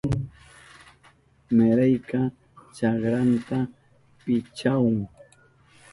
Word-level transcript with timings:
Meryka 1.55 2.19
chakranta 2.75 3.57
pichahun. 4.23 4.97